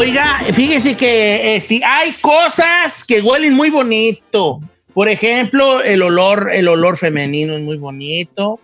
[0.00, 4.60] Oiga, fíjese que este, hay cosas que huelen muy bonito.
[4.94, 8.60] Por ejemplo, el olor, el olor femenino es muy bonito.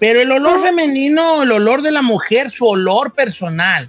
[0.00, 3.88] Pero el olor femenino, el olor de la mujer, su olor personal.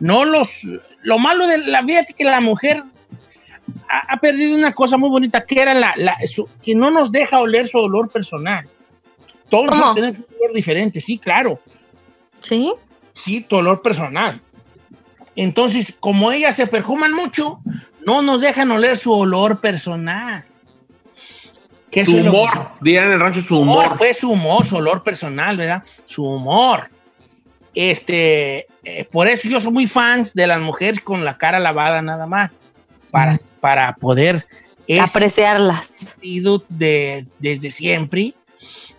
[0.00, 0.62] No los.
[1.02, 2.82] Lo malo de la vida es que la mujer
[3.88, 7.12] ha, ha perdido una cosa muy bonita, que era la, la- su- que no nos
[7.12, 8.66] deja oler su olor personal.
[9.48, 11.60] Todos tenemos un olor diferente, sí, claro.
[12.42, 12.72] ¿Sí?
[13.12, 14.40] Sí, tu olor personal.
[15.36, 17.60] Entonces, como ellas se perfuman mucho,
[18.06, 20.44] no nos dejan oler su olor personal.
[21.90, 23.98] Que Su humor, dirían en el rancho su humor, humor.
[23.98, 25.82] pues su humor, su olor personal, ¿verdad?
[26.04, 26.88] Su humor.
[27.74, 32.02] Este, eh, por eso yo soy muy fan de las mujeres con la cara lavada
[32.02, 32.50] nada más,
[33.10, 34.44] para, para poder
[35.00, 35.92] Apreciarlas.
[36.68, 38.34] de, desde siempre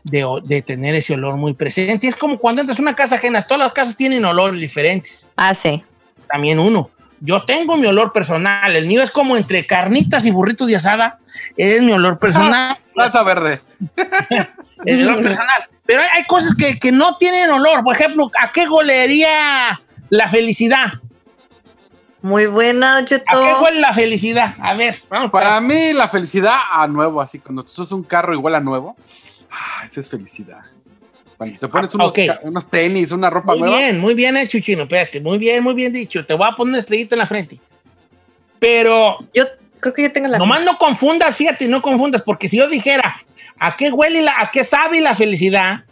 [0.03, 2.07] de, de tener ese olor muy presente.
[2.07, 5.53] Es como cuando entras a una casa ajena, todas las casas tienen olores diferentes, Ah,
[5.53, 5.83] sí.
[6.25, 6.89] También uno.
[7.19, 11.19] Yo tengo mi olor personal, el mío es como entre carnitas y burritos de asada,
[11.55, 12.77] es mi olor personal.
[12.95, 13.61] Salsa verde.
[14.85, 15.65] el olor personal.
[15.85, 17.83] Pero hay, hay cosas que, que no tienen olor.
[17.83, 20.93] Por ejemplo, ¿a qué golería la felicidad?
[22.25, 23.23] Muy buena, Cheto.
[23.27, 24.55] ¿A qué huele la felicidad?
[24.59, 25.61] A ver, vamos Para para.
[25.61, 28.95] mí, la felicidad a nuevo, así cuando tú subes un carro igual a nuevo,
[29.51, 30.61] ah, esa es felicidad.
[31.37, 32.19] Cuando te pones Ah, unos, ok.
[32.27, 33.77] ca- unos tenis, una ropa Muy nueva.
[33.77, 34.83] bien, muy bien hecho, Chino.
[34.83, 36.25] Espérate, muy bien, muy bien dicho.
[36.25, 37.59] Te voy a poner una estrellita en la frente.
[38.59, 39.45] Pero Yo
[39.79, 40.37] creo que yo tengo la.
[40.37, 43.17] nomás no confundas, fíjate, no confundas, porque si yo dijera
[43.59, 45.83] a qué huele, la, a qué sabe la felicidad,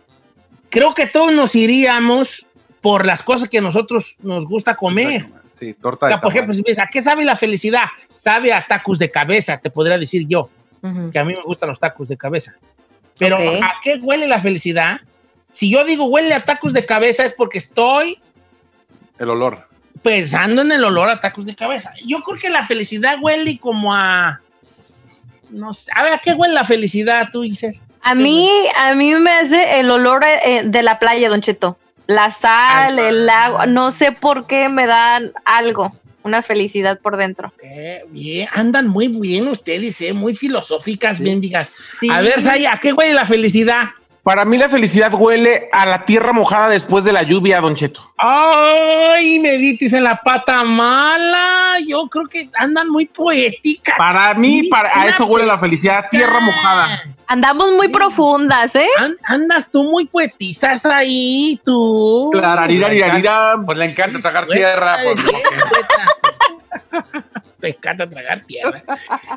[0.70, 2.46] creo que todos nos iríamos
[2.82, 5.26] por las cosas que nosotros nos gusta comer.
[5.52, 7.86] Sí, torta O de sea, por ejemplo, si me dices, ¿a qué sabe la felicidad?
[8.16, 10.50] Sabe a tacos de cabeza, te podría decir yo,
[10.82, 11.12] Ujú.
[11.12, 12.56] que a mí me gustan los tacos de cabeza.
[13.20, 13.62] Pero Ok.
[13.62, 15.00] ¿a qué huele la felicidad?
[15.54, 18.20] Si yo digo huele a tacos de cabeza es porque estoy
[19.18, 19.68] El olor.
[20.02, 21.94] pensando en el olor a tacos de cabeza.
[22.06, 24.42] Yo creo que la felicidad huele como a...
[25.50, 27.80] No sé, a ver, ¿a qué huele la felicidad tú, Giselle?
[28.02, 31.78] A mí, a mí me hace el olor eh, de la playa, Don Cheto.
[32.08, 35.94] La sal, el agua, no sé por qué me dan algo,
[36.24, 37.54] una felicidad por dentro.
[37.64, 41.72] Eh, bien, andan muy bien ustedes, eh, muy filosóficas, bien digas.
[42.02, 42.10] Sí.
[42.10, 43.92] A ver, Saya, ¿a qué huele la felicidad?
[44.24, 48.10] Para mí la felicidad huele a la tierra mojada después de la lluvia, Don Cheto.
[48.18, 51.76] Ay, me dices en la pata mala.
[51.86, 53.96] Yo creo que andan muy poéticas.
[53.98, 57.02] Para mí, para, a eso huele la felicidad, tierra mojada.
[57.28, 58.88] Andamos muy profundas, ¿eh?
[58.98, 62.30] An- andas tú muy poetizas ahí, tú.
[62.32, 63.56] Clararirarirarira.
[63.66, 64.98] Pues le encanta tragar Poeta tierra.
[65.04, 67.10] pues, poeta.
[67.64, 68.84] Te encanta tragar tierra.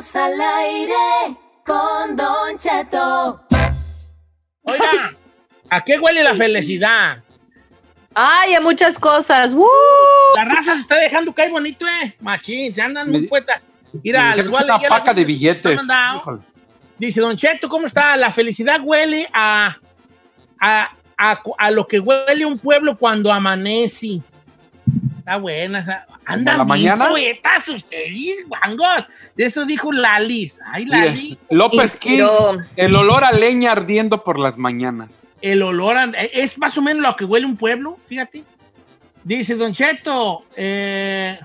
[0.00, 3.44] Estamos al aire con Don Cheto.
[4.62, 5.14] Oiga,
[5.68, 7.22] ¿a qué huele la felicidad?
[8.14, 9.52] Ay, a muchas cosas.
[9.52, 9.66] ¡Woo!
[10.36, 12.16] La raza se está dejando caer bonito, eh.
[12.20, 13.60] Machín, se andan muy poetas.
[14.02, 15.80] Mira, les voy a dijeron leer una paca de billetes.
[16.96, 18.16] Dice, Don Cheto, ¿cómo está?
[18.16, 19.76] La felicidad huele a,
[20.58, 24.22] a, a, a lo que huele un pueblo cuando amanece.
[25.30, 26.06] Está buena esa.
[26.26, 27.08] ¿A Andan la mañana?
[27.08, 29.04] poetas ustedes, guangos.
[29.36, 30.58] De eso dijo Lalis.
[30.66, 31.38] Ay, Mire, Lali.
[31.50, 32.24] López King,
[32.74, 35.28] el olor a leña ardiendo por las mañanas.
[35.40, 38.42] El olor a- es más o menos lo que huele un pueblo, fíjate.
[39.22, 41.38] Dice Don Cheto, eh,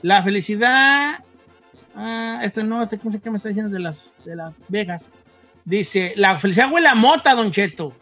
[0.00, 1.18] la felicidad.
[1.94, 5.10] Ah, este no, este, ¿cómo se qué me está diciendo de las, de las Vegas?
[5.66, 7.92] Dice, la felicidad huele a mota, Don Cheto.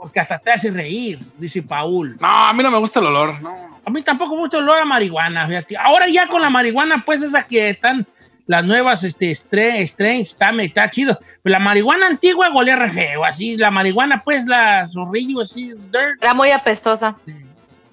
[0.00, 2.16] Porque hasta te hace reír, dice Paul.
[2.18, 3.40] No, a mí no me gusta el olor.
[3.42, 3.78] No.
[3.84, 5.76] A mí tampoco me gusta el olor a marihuana, fíjate.
[5.76, 8.06] Ahora ya con la marihuana, pues esa que están
[8.46, 9.92] las nuevas este, strains,
[10.30, 11.18] está, está chido.
[11.42, 13.56] Pero la marihuana antigua olía re feo, así.
[13.56, 16.20] La marihuana, pues, la zorrillo, así, dirt.
[16.20, 17.16] Era muy apestosa.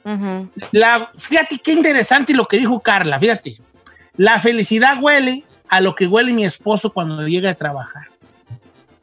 [0.03, 0.49] Ujú.
[0.71, 3.57] La, fíjate qué interesante lo que dijo Carla, fíjate.
[4.15, 8.07] La felicidad huele a lo que huele mi esposo cuando llega a trabajar.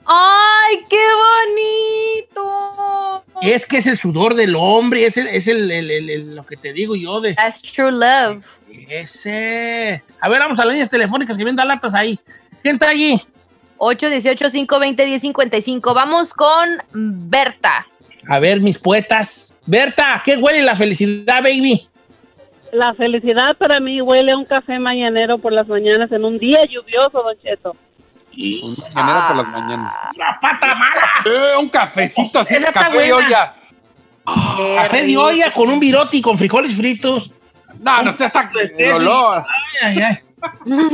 [0.07, 0.97] ¡Ay, qué
[2.35, 3.25] bonito!
[3.43, 6.45] Es que es el sudor del hombre, es, el, es el- el- el- el- lo
[6.47, 8.45] que te digo yo de That's true love.
[8.89, 10.03] ese.
[10.21, 12.19] A ver, vamos a las líneas telefónicas que vienen latas ahí.
[12.63, 13.21] ¿Quién está allí?
[13.79, 15.95] 818-520-1055.
[15.95, 17.87] Vamos con Berta.
[18.29, 19.53] A ver, mis poetas.
[19.67, 21.89] Berta, ¿qué huele la felicidad, baby?
[22.73, 26.65] La felicidad para mí huele a un café mañanero por las mañanas en un día
[26.65, 27.77] lluvioso, Don Cheto.
[28.37, 29.95] Un mañanero por las mañanas.
[30.17, 31.09] ¡La pata mala!
[31.25, 33.55] Eh, un cafecito así, Esa café de olla.
[34.77, 37.31] Café de olla con un virote y con frijoles fritos.
[37.81, 38.97] No, no, usted está de el queso.
[38.97, 39.45] olor.
[39.83, 40.19] Ay, ay, ay.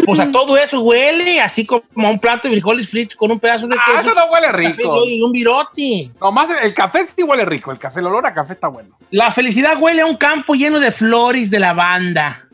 [0.07, 3.41] Pues a todo eso huele así como a un plato de frijoles fritos con un
[3.41, 3.91] pedazo de queso.
[3.97, 4.91] Ah, eso no huele café de rico.
[4.93, 6.11] olla y un virote.
[6.21, 7.73] Nomás el café sí huele rico.
[7.73, 8.97] El café, el olor a café está bueno.
[9.11, 12.45] La felicidad huele a un campo lleno de flores de lavanda.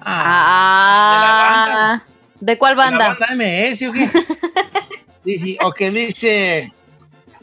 [0.00, 1.98] Ah.
[1.98, 2.11] ¿De cuál
[2.44, 3.16] ¿De la banda?
[3.20, 4.08] banda MS o qué?
[5.24, 6.72] dice, o que dice,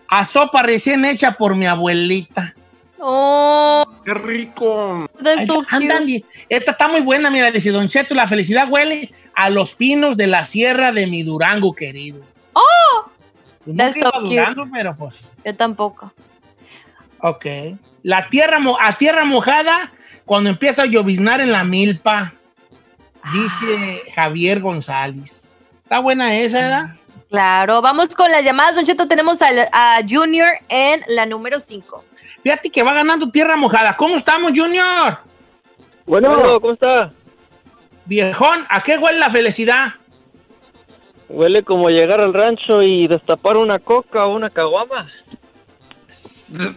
[0.09, 2.53] a sopa recién hecha por mi abuelita.
[2.99, 5.09] Oh, Qué rico.
[5.23, 6.23] that's Ay, so andan bien.
[6.49, 10.27] Esta está muy buena, mira, dice Don Cheto, la felicidad huele a los pinos de
[10.27, 12.19] la sierra de mi Durango querido.
[12.51, 13.05] Oh,
[13.63, 14.35] Pues so cute.
[14.35, 16.11] Durango, pero pues, yo tampoco.
[17.21, 17.45] ok.
[18.03, 19.91] La tierra, mo- a tierra mojada
[20.25, 22.33] cuando empieza a lloviznar en la milpa,
[23.33, 25.51] dice Javier González.
[25.83, 26.95] Está buena esa, ¿verdad?
[27.29, 29.07] Claro, vamos con las llamadas, Don Cheto.
[29.07, 32.03] Tenemos a, Junior en la número 5.
[32.41, 33.95] Fíjate que va ganando tierra mojada.
[33.95, 35.19] ¿Cómo estamos, Junior?
[36.05, 37.11] Bueno, ¿cómo está?
[38.05, 39.93] Viejón, ¿a qué huele la felicidad?
[41.27, 45.07] Huele como llegar al rancho y destapar una coca o una caguama.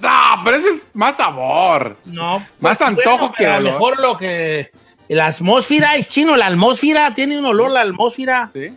[0.02, 1.96] No, pero ese es más sabor.
[2.04, 2.46] No.
[2.60, 3.72] Más antojo que A lo olor.
[3.72, 4.70] mejor lo que.
[5.08, 8.50] La atmósfera es chino, la atmósfera tiene un olor, la atmósfera.
[8.52, 8.76] ¿Sí?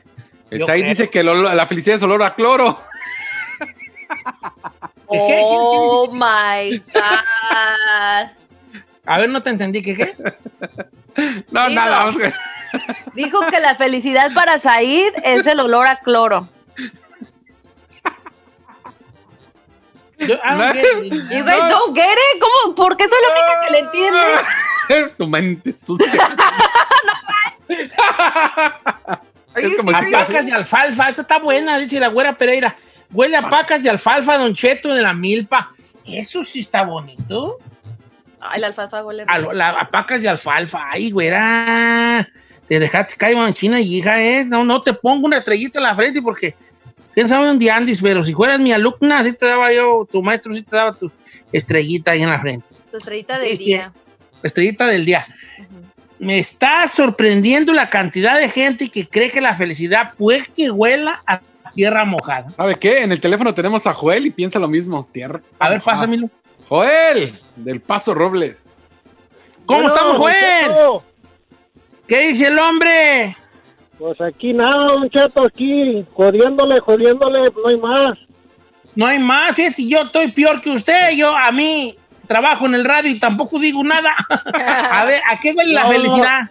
[0.50, 0.88] El creo.
[0.88, 2.80] dice que el olor- la felicidad es olor a cloro.
[5.10, 5.42] ¿Qué, qué?
[5.45, 8.30] Oh my God.
[9.06, 10.16] A ver, no te entendí, ¿qué qué?
[11.51, 12.16] No, nada, vamos
[13.13, 16.50] Dijo que la felicidad para Said es el olor a cloro.
[20.18, 20.74] Yo, ah.
[20.74, 22.42] You guys don't get it?
[22.42, 22.75] ¿Cómo?
[22.75, 24.19] ¿Por qué soy la única que le entiende?
[25.17, 26.29] tu mente sucia.
[29.55, 32.75] es como si pacas de alfalfa, esta está buena, dice la güera Pereira.
[33.11, 35.71] Huele a pacas de alfalfa, Don Cheto, de la milpa.
[36.05, 37.59] Eso sí está bonito.
[38.39, 40.89] Ay, la alfalfa huele A, lo- la- a pacas de alfalfa.
[40.91, 42.27] Ay, güera.
[42.67, 44.43] Te dejaste caer manchina y hija, ¿eh?
[44.43, 46.55] No, no te pongo una estrellita en la frente porque
[47.13, 50.53] quién sabe dónde andes, pero si fueras mi alumna, sí te daba yo, tu maestro
[50.53, 51.12] sí te daba tu
[51.51, 52.69] estrellita ahí en la frente.
[52.91, 53.93] Tu estrellita de día.
[54.45, 55.27] Estrellita del día.
[56.19, 61.21] Me está sorprendiendo la cantidad de gente que cree que la felicidad puede que huela
[61.27, 61.41] a
[61.73, 62.49] tierra mojada.
[62.51, 63.01] ¿Sabe qué?
[63.01, 65.07] En el teléfono tenemos a Joel y piensa lo mismo.
[65.11, 65.41] Tierra.
[65.59, 66.29] A ver, Ah, pásamelo.
[66.69, 68.63] Joel, del Paso Robles.
[69.65, 71.01] ¿Cómo Bueno, estamos, Joel?
[72.07, 73.35] ¿Qué dice el hombre?
[73.97, 78.17] Pues aquí nada, Don Cheto, aquí, jodiéndole, jodiéndole, no hay más.
[78.93, 81.11] No hay más, fíjate, yo estoy peor que usted.
[81.15, 81.95] Yo, a mí,
[82.25, 84.13] trabajo en el radio y tampoco digo nada.
[84.53, 86.50] a ver, ¿a qué huele la felicidad?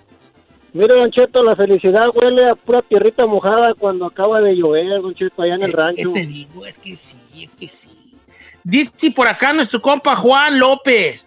[0.72, 5.14] Mire, Don Cheto, la felicidad huele a pura tierrita mojada cuando acaba de llover, Don
[5.14, 6.12] Cheto, allá en el ¿Qué rancho.
[6.12, 6.66] te digo?
[6.66, 8.18] Es que sí, es que sí.
[8.64, 11.26] Dice por acá nuestro compa Juan López.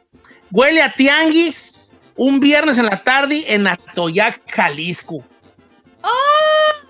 [0.51, 5.23] Huele a tianguis un viernes en la tarde en Atoyac, Jalisco.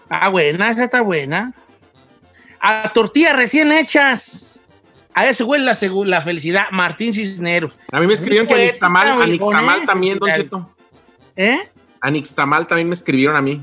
[0.09, 1.53] Ah, buena, esa está buena.
[2.59, 4.46] A tortillas recién hechas.
[5.17, 6.65] A eso huele la, felicidad.
[6.69, 7.75] Martín Cisneros.
[7.91, 9.85] A mí me escribieron que poética, Anixtamal viejón, ¿eh?
[9.87, 10.69] también, Don Cheto.
[11.35, 11.57] ¿Eh?
[12.01, 13.59] Anixtamal también me escribieron a mí.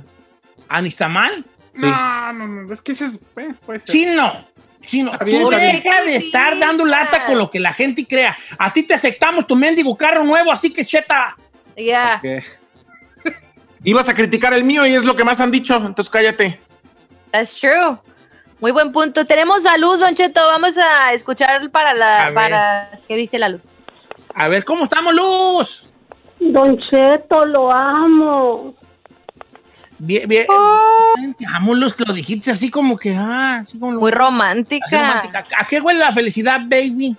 [0.69, 1.45] ¿Anistamal?
[1.77, 1.87] Sí.
[1.87, 3.05] No, no, no, es que ese
[3.37, 3.89] eh, puede ser.
[3.89, 4.33] Chino.
[4.81, 8.37] Chino, bien, tú deja de estar dando lata con lo que la gente crea.
[8.59, 11.37] A ti te aceptamos tu mendigo carro nuevo, así que cheta,
[11.77, 12.21] Ya.
[13.85, 16.59] Ibas a criticar el mío y es lo que más han dicho, entonces cállate.
[17.31, 17.97] That's true.
[18.65, 19.27] Muy buen punto.
[19.27, 20.41] Tenemos a Luz, Don Cheto.
[20.51, 22.35] Vamos a escuchar para A la ver.
[22.35, 23.75] para qué dice la luz.
[24.35, 25.87] A ver, ¿cómo estamos, Luz?
[26.41, 28.75] Don Cheto, lo amo.
[29.99, 30.47] Bien, bien.
[30.49, 31.13] Oh.
[31.39, 34.87] Te amo, Luz, lo dijiste así como que, ah, así como lo- Muy así romántica.
[34.91, 35.45] romántica.
[35.59, 37.15] ¿A qué huele la felicidad, baby?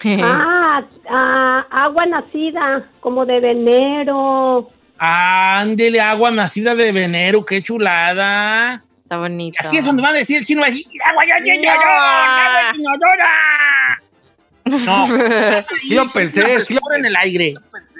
[0.22, 4.70] Ah, ah, agua nacida, como de venero.
[4.96, 8.82] Ándele, agua nacida de venero, qué chulada.
[9.04, 9.58] Está bonito.
[9.66, 11.24] Aquí es donde van a decir el chino va a decir, agua
[12.74, 14.02] inodora".
[14.64, 15.06] No,
[15.80, 17.54] Sí lo pensé, sí lo en el aire.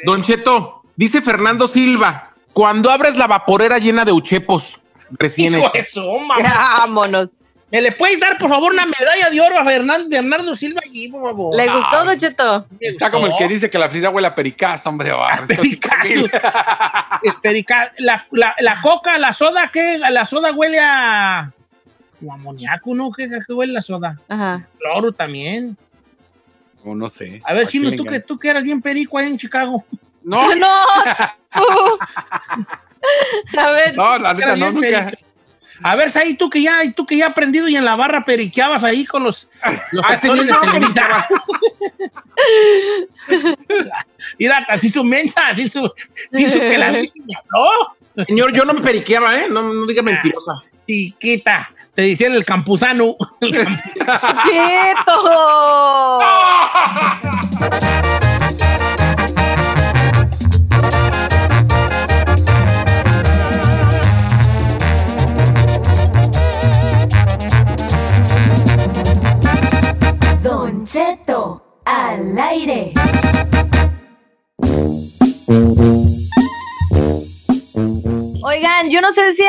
[0.07, 4.81] Don Cheto, dice Fernando Silva, cuando abres la vaporera llena de uchepos
[5.11, 5.75] recién hechos.
[5.75, 6.37] eso, mamá.
[6.79, 7.29] Vámonos.
[7.71, 11.09] ¿Me le puedes dar, por favor, una medalla de oro a Fernando, Bernardo Silva allí,
[11.09, 11.56] por favor?
[11.56, 12.66] ¿Le gustó, Don Cheto?
[12.78, 15.11] Está como el que dice que la felicidad huele a pericazo, hombre.
[15.49, 15.97] sí Pericazo.
[15.99, 16.30] también.
[17.23, 19.99] El perica- la, la, la coca, la soda, ¿qué?
[19.99, 21.50] La soda huele a...
[22.21, 23.11] como a amoníaco, ¿no?
[23.11, 24.21] ¿Qué, qué huele la soda?
[24.28, 24.68] Ajá.
[24.78, 25.76] Cloro también.
[26.85, 27.40] O no sé.
[27.44, 29.85] A ver, ¿A Chino, tú que, tú que eras bien perico ahí en Chicago.
[30.23, 30.68] No, No.
[33.59, 33.97] A ver.
[33.97, 35.04] no, la neta no, nunca.
[35.06, 35.23] perico.
[35.83, 38.85] A ver, ahí tú que ya, tú que ya aprendido y en la barra periqueabas
[38.85, 39.49] ahí con los,
[39.90, 41.28] los Ah, actores de Televisa.
[44.38, 45.90] Mira, así su mensa, así su,
[46.33, 48.25] así su que la niña, ¿no?
[48.25, 49.49] Señor, yo no me periqueaba, ¿eh?
[49.50, 50.62] No, no diga mentirosa.
[50.87, 53.16] Chiquita, te decían el campusano.
[53.40, 53.71] ¡Quieto!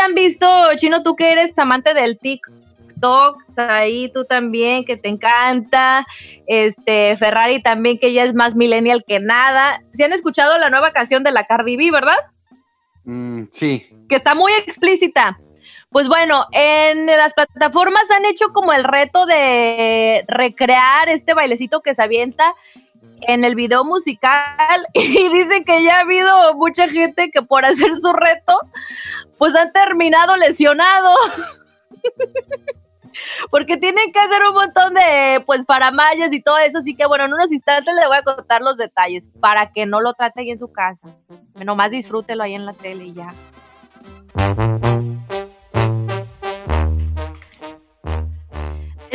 [0.05, 0.47] han visto,
[0.77, 6.05] Chino, tú que eres amante del TikTok, ahí tú también, que te encanta,
[6.47, 9.81] este, Ferrari también, que ella es más millennial que nada.
[9.93, 12.17] ¿Se han escuchado la nueva canción de la Cardi B, verdad?
[13.03, 13.87] Mm, sí.
[14.09, 15.37] que está muy explícita.
[15.89, 21.95] Pues bueno, en las plataformas han hecho como el reto de recrear este bailecito que
[21.95, 22.53] se avienta
[23.21, 27.95] en el video musical y dicen que ya ha habido mucha gente que por hacer
[27.95, 28.59] su reto
[29.37, 31.63] pues han terminado lesionados.
[33.49, 37.25] Porque tienen que hacer un montón de pues paramayas y todo eso, así que bueno,
[37.25, 40.49] en unos instantes le voy a contar los detalles para que no lo trate ahí
[40.51, 41.07] en su casa.
[41.63, 43.33] Nomás disfrútelo ahí en la tele y ya.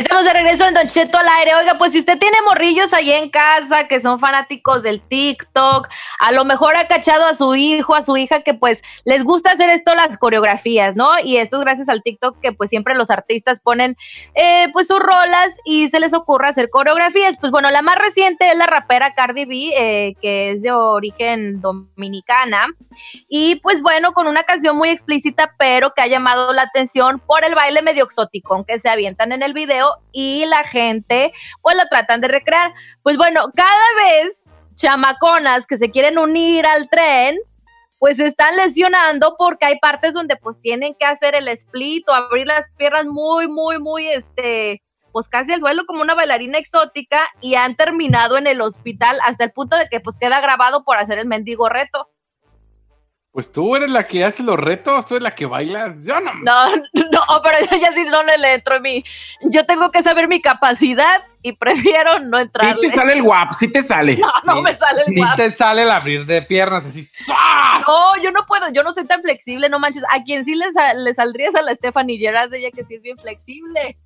[0.01, 1.53] Estamos de regreso en Don Cheto al aire.
[1.53, 6.31] Oiga, pues si usted tiene morrillos ahí en casa que son fanáticos del TikTok, a
[6.31, 9.69] lo mejor ha cachado a su hijo, a su hija que pues les gusta hacer
[9.69, 11.11] esto las coreografías, ¿no?
[11.23, 13.95] Y esto es gracias al TikTok que pues siempre los artistas ponen
[14.33, 17.37] eh, pues sus rolas y se les ocurre hacer coreografías.
[17.37, 21.61] Pues bueno, la más reciente es la rapera Cardi B, eh, que es de origen
[21.61, 22.65] dominicana.
[23.29, 27.45] Y pues bueno, con una canción muy explícita, pero que ha llamado la atención por
[27.45, 31.85] el baile medio exoticón que se avientan en el video y la gente pues lo
[31.89, 32.73] tratan de recrear.
[33.03, 37.37] Pues bueno, cada vez chamaconas que se quieren unir al tren,
[37.99, 42.47] pues están lesionando porque hay partes donde pues tienen que hacer el split o abrir
[42.47, 44.81] las piernas muy, muy, muy, este,
[45.11, 49.43] pues casi al suelo como una bailarina exótica y han terminado en el hospital hasta
[49.43, 52.09] el punto de que pues queda grabado por hacer el mendigo reto.
[53.33, 56.03] Pues tú eres la que hace los retos, tú eres la que bailas.
[56.05, 56.33] Yo no.
[56.43, 56.69] No,
[57.11, 59.03] no, pero eso ya sí no le, le entro a mí.
[59.49, 62.89] Yo tengo que saber mi capacidad y prefiero no Sí entrarle.
[62.89, 64.17] te sale el guap, sí te sale.
[64.21, 64.61] No, no Sí.
[64.63, 65.35] me sale el Si guapo.
[65.37, 67.05] te sale el abrir de piernas así.
[67.05, 67.87] ¡zas!
[67.87, 70.03] No, yo no puedo, yo no soy tan flexible, no manches.
[70.11, 70.65] A quien sí le,
[70.97, 73.97] le saldría es a la Stephanie Gerard, de ella que sí es bien flexible.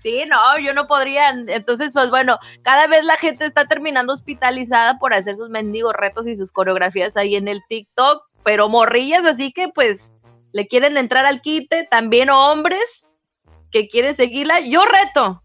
[0.00, 1.30] Sí, no, yo no podría.
[1.30, 6.28] Entonces, pues bueno, cada vez la gente está terminando hospitalizada por hacer sus mendigos retos
[6.28, 10.10] y sus coreografías ahí en el TikTok, pero morrillas, así que pues
[10.52, 13.10] le quieren entrar al quite, también hombres
[13.70, 14.60] que quieren seguirla.
[14.60, 15.42] Yo reto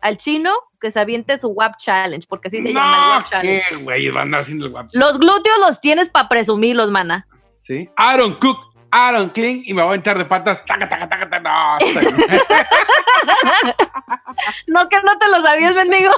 [0.00, 0.50] al chino
[0.80, 3.64] que se aviente su WAP Challenge, porque así se llama el No, WAP Challenge.
[3.68, 4.88] qué güey, van a andar haciendo el guapo.
[4.94, 7.26] Los glúteos los tienes para presumirlos, mana.
[7.56, 7.90] Sí.
[7.94, 8.56] Aaron Cook,
[8.90, 10.64] Aaron Clean y me voy a entrar de patas.
[10.64, 11.42] Taca, taca, taca, taca.
[11.42, 11.76] No,
[14.82, 16.12] No, que no te lo sabías, bendigo.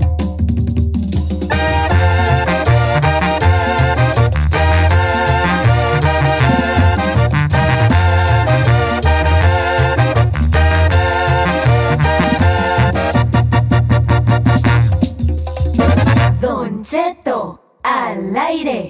[17.91, 18.89] al aire.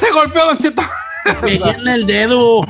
[0.00, 0.82] Se golpeó, Don Cheto.
[1.42, 2.62] Me llena el dedo.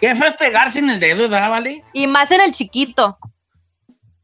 [0.00, 1.84] ¿Qué fue pegar sin el dedo, ¿verdad, Vale?
[1.92, 3.18] Y más en el chiquito.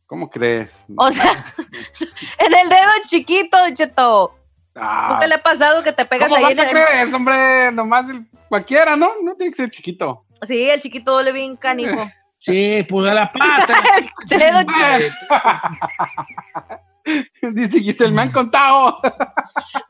[0.06, 0.74] ¿Cómo crees?
[0.96, 1.44] O sea,
[2.38, 4.38] en el dedo chiquito, Cheto.
[4.76, 6.68] Ah, ¿Nunca le ha pasado que te pegas ¿Cómo ahí el...
[6.68, 7.72] creer, hombre?
[7.72, 9.12] Nomás el- cualquiera, ¿no?
[9.22, 10.24] No tiene que ser chiquito.
[10.42, 12.10] Sí, el chiquito duele bien canijo.
[12.44, 13.74] Sí, pues a la pata.
[14.30, 14.58] El dedo.
[17.52, 19.00] Dice Giselle, me han contado.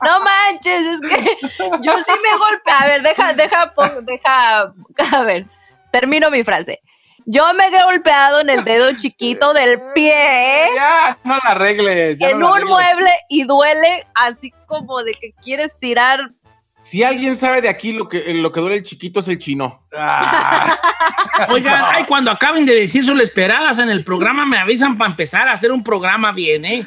[0.05, 1.37] No manches, es que
[1.83, 2.75] yo sí me golpeé.
[2.79, 4.73] A ver, deja, deja, pon- deja,
[5.13, 5.47] a ver,
[5.91, 6.81] termino mi frase.
[7.27, 12.19] Yo me he golpeado en el dedo chiquito del pie Ya, no la arregles.
[12.19, 12.71] ya en no la un arregles.
[12.95, 16.21] mueble y duele así como de que quieres tirar.
[16.83, 19.83] Si alguien sabe de aquí lo que, lo que duele el chiquito es el chino.
[19.97, 20.77] Ah,
[21.49, 25.49] Oigan, ay, cuando acaben de decir sus esperadas en el programa, me avisan para empezar
[25.49, 26.87] a hacer un programa bien, ¿eh?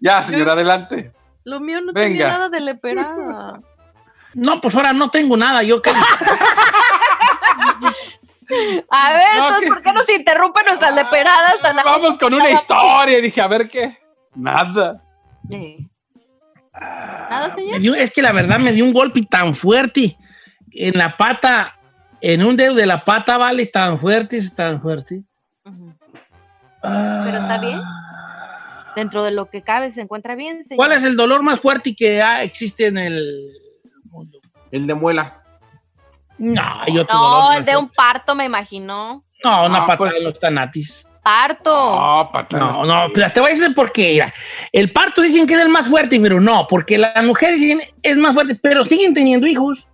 [0.00, 1.12] ya, señor, adelante.
[1.44, 2.08] Lo mío no Venga.
[2.08, 3.60] tenía nada de leperada.
[4.34, 5.90] No, pues ahora no tengo nada, yo que...
[8.90, 9.68] A ver, No, entonces, ¿qué?
[9.68, 13.20] ¿por qué nos interrumpen nuestras leperadas tan Vamos con una historia.
[13.20, 13.98] Dije, a ver qué.
[14.34, 15.02] Nada.
[15.50, 15.78] Eh.
[16.72, 17.80] ¿Nada, Me señor?
[17.80, 20.16] dio- es que la verdad me dio un golpe tan fuerte
[20.72, 21.74] en la pata,
[22.20, 25.24] en un dedo de la pata, vale, tan fuerte, tan fuerte.
[26.82, 27.22] Ah.
[27.24, 27.80] Pero está bien.
[28.94, 30.76] Dentro de lo que cabe se encuentra bien, señor.
[30.76, 33.52] ¿Cuál es el dolor más fuerte que ah, existe en el
[34.10, 34.38] mundo?
[34.70, 35.42] El de muelas.
[36.38, 36.62] No,
[37.00, 39.24] otro No, dolor el de un parto, me imagino.
[39.44, 41.06] No, una Ah, patada pues- de los tanatis.
[41.22, 41.70] Parto.
[41.98, 42.72] No, patadas.
[42.78, 44.12] No, no, pero te voy a decir por qué.
[44.12, 44.32] mira.
[44.70, 48.16] El parto dicen que es el más fuerte, pero no, porque las mujeres dicen es
[48.16, 49.88] más fuerte, pero siguen teniendo hijos.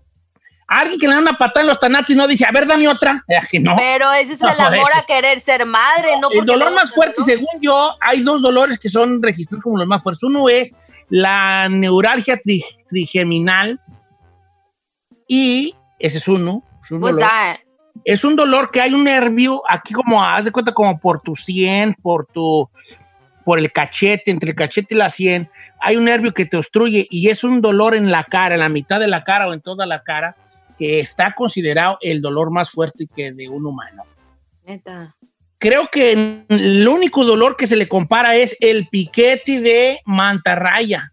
[0.69, 3.25] Alguien que le da una patada en los tanatis no dice, a ver, dame otra.
[3.29, 3.77] Es que no.
[3.77, 4.99] Pero ese es No, el amor eso.
[4.99, 8.89] a querer ser madre, no el dolor más fuerte, según yo, hay dos dolores que
[8.91, 10.23] son registrados como los más fuertes.
[10.25, 10.75] Uno es
[11.09, 13.81] la neuralgia tri- trigeminal
[15.29, 16.63] y ese es uno.
[16.83, 17.29] Es un, Pues dolor.
[17.31, 17.59] ah,
[18.05, 21.35] es un dolor que hay un nervio aquí como, haz de cuenta, como por tu
[21.35, 22.69] sien, por tu,
[23.45, 27.07] por el cachete, entre el cachete y la sien, hay un nervio que te obstruye
[27.11, 29.61] y es un dolor en la cara, en la mitad de la cara o en
[29.61, 30.37] toda la cara,
[30.79, 34.05] que está considerado el dolor más fuerte que de un humano
[34.65, 35.15] neta.
[35.59, 41.13] creo que el único dolor que se le compara es el piquete de mantarraya.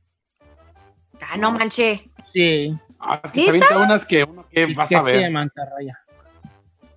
[1.21, 2.10] Ah, no manché.
[2.34, 5.23] Sí, Ah, es que ¿Sí, se avienta unas que uno que vas a piquete de
[5.23, 5.31] ver.
[5.31, 5.99] mantarraya.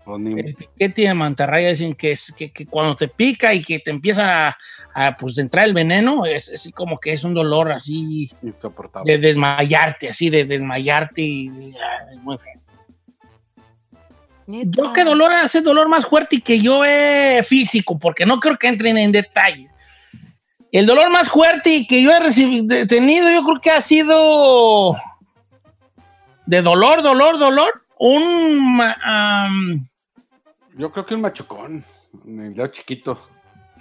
[0.04, 3.62] Pues ni- El piquete de mantarraya dicen que es que, que cuando te pica y
[3.62, 4.56] que te empieza a,
[4.94, 9.12] a, pues entrar el veneno, es así como que es un dolor así Insoportable.
[9.12, 11.48] de desmayarte, así de desmayarte y
[12.10, 12.60] ay, muy feo.
[14.46, 18.58] Yo qué dolor hace dolor más fuerte y que yo es físico, porque no creo
[18.58, 19.70] que entren en detalles.
[20.72, 24.96] El dolor más fuerte y que yo he recibido, tenido, yo creo que ha sido
[26.46, 27.83] de dolor, dolor, dolor.
[27.98, 28.81] Un
[30.76, 31.85] Yo creo que un machucón.
[32.24, 33.28] Dedo chiquito.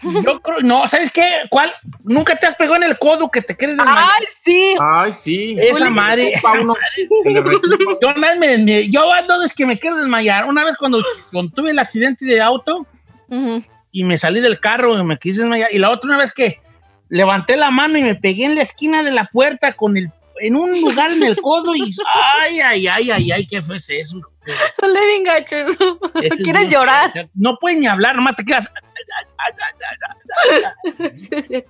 [0.03, 1.27] yo creo, no, ¿sabes qué?
[1.49, 1.71] ¿Cuál?
[2.03, 4.09] Nunca te has pegado en el codo que te quieres desmayar.
[4.19, 4.75] Ay, sí.
[4.79, 5.55] Ay, sí.
[5.59, 6.73] Esa madre, esa uno.
[6.73, 7.09] madre.
[8.01, 10.45] Yo, una vez me, yo dos veces que me quiero desmayar.
[10.45, 12.87] Una vez cuando, cuando tuve el accidente de auto,
[13.91, 15.69] y me salí del carro y me quise desmayar.
[15.71, 16.61] Y la otra una vez que
[17.09, 20.55] levanté la mano y me pegué en la esquina de la puerta con el en
[20.55, 21.93] un lugar en el codo y
[22.41, 24.19] ay, ay, ay, ay, ay, ¿qué fue eso?
[24.81, 25.55] Dale bien gacho.
[26.43, 27.29] ¿Quieres llorar?
[27.33, 28.69] No puedes ni hablar, nomás te quedas.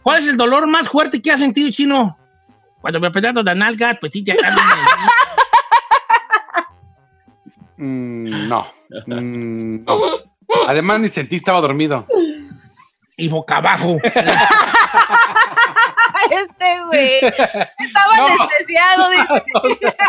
[0.01, 2.17] ¿Cuál es el dolor más fuerte que has sentido, chino?
[2.79, 4.35] Cuando me apretaron la nalga, pues sí, te
[7.77, 8.67] Mm, no.
[9.07, 9.99] Mm, no.
[10.67, 12.05] Además, ni sentí, estaba dormido.
[13.17, 13.97] y boca abajo.
[16.29, 17.15] Este güey.
[17.17, 18.25] Estaba No.
[18.27, 19.95] anestesiado, dice.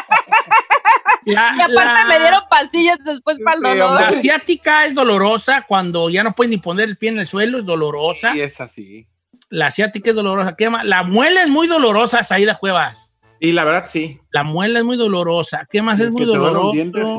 [1.25, 4.01] La, Y aparte la- me dieron pastillas después para el dolor.
[4.01, 7.59] La asiática es dolorosa cuando ya no puedes ni poner el pie en el suelo,
[7.59, 8.35] es dolorosa.
[8.35, 9.07] Y es así.
[9.48, 10.57] La asiática es dolorosa.
[10.57, 10.85] ¿Qué más?
[10.85, 13.14] La muela es muy dolorosa, Saída Cuevas.
[13.40, 14.20] Sí, la verdad, sí.
[14.31, 15.66] La muela es muy dolorosa.
[15.70, 16.72] ¿Qué más es muy doloroso?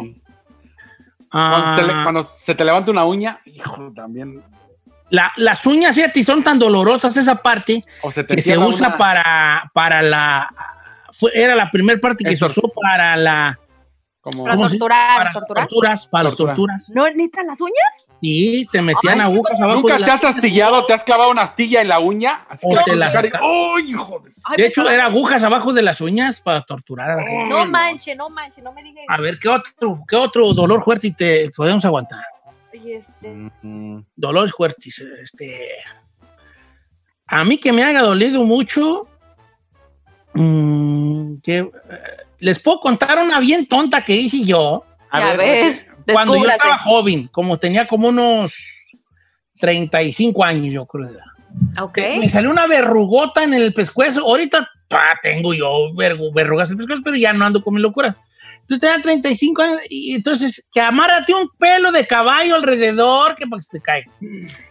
[0.03, 0.21] sí.
[1.31, 4.43] Ah, Cuando, se te, cuando se te levanta una uña, hijo, también.
[5.13, 8.87] La- las uñas, fíjate, son tan dolorosas esa parte O se te que se usa
[8.87, 10.49] una- para, para la...
[11.11, 13.59] fue- era la primera parte que se usó para la...
[14.21, 15.67] Como, Para ¿cómo se- torturar, para torturar.
[15.67, 16.55] torturas, para las Tortura.
[16.55, 16.91] torturas.
[16.95, 18.07] ¿No, neta, las uñas?
[18.21, 20.85] Sí, te metían Ay, agujas abajo ¿Nunca de te has astillado?
[20.85, 22.45] ¿Te has clavado una astilla en la uña?
[22.47, 25.43] Así O que te la la saca- ¡Ay, hijo de- Ay, De hecho, era agujas
[25.43, 27.49] abajo de las uñas para torturar a la gente.
[27.49, 29.03] No manche, no manche, no me digas.
[29.09, 32.23] A ver, ¿qué otro, qué otro dolor fuerte te podemos aguantar?
[32.73, 35.01] Este, Mm, Dolores fuertes.
[35.21, 35.69] Este.
[37.27, 39.07] A mí que me haya dolido mucho.
[40.33, 41.69] mm, que, eh,
[42.39, 47.27] les puedo contar una bien tonta que hice yo A, ver, cuando yo estaba joven,
[47.27, 48.53] como tenía como unos
[49.59, 51.07] 35 años, yo creo.
[51.07, 51.83] de edad.
[51.83, 51.97] Ok.
[52.19, 54.21] Me salió una verrugota en el pescuezo.
[54.21, 58.17] Ahorita ah, tengo yo verrugas en el pescuezo, pero ya no ando con mi locura.
[58.63, 63.59] Entonces tenía 35 años y entonces que amárrate un pelo de caballo alrededor que para
[63.59, 64.11] que se te caiga.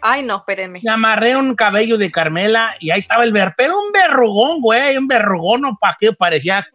[0.00, 0.81] Ay, no, espérenme.
[0.83, 4.96] Me amarré un cabello de Carmela y ahí estaba el ver, pero un verrugón, güey,
[4.96, 5.76] un verrugón, ¿no?
[5.78, 6.66] ¿Para qué parecía?